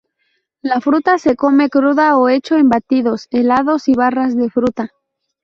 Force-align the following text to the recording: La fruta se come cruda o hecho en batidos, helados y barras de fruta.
La 0.63 0.81
fruta 0.81 1.19
se 1.19 1.35
come 1.35 1.69
cruda 1.69 2.17
o 2.17 2.27
hecho 2.27 2.55
en 2.55 2.69
batidos, 2.69 3.27
helados 3.29 3.87
y 3.87 3.93
barras 3.93 4.35
de 4.35 4.49
fruta. 4.49 4.89